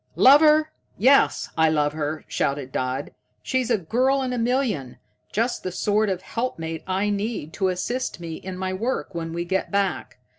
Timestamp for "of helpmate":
6.09-6.81